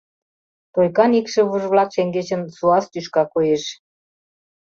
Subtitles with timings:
[0.73, 3.63] Тойкан икшывыже-влак шеҥгечын суас тӱшка коеш.